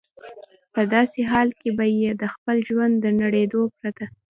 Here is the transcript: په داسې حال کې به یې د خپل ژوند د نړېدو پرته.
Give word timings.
په 0.73 0.81
داسې 0.93 1.19
حال 1.31 1.49
کې 1.59 1.69
به 1.77 1.85
یې 2.01 2.11
د 2.21 2.23
خپل 2.33 2.57
ژوند 2.67 2.93
د 2.99 3.05
نړېدو 3.21 3.61
پرته. 3.77 4.05